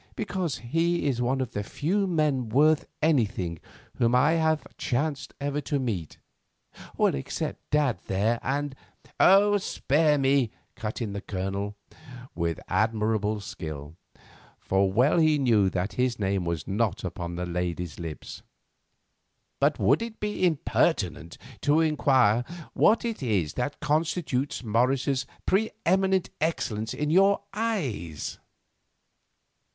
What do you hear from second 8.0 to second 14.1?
there and——" "Spare me," cut in the Colonel, with admirable skill,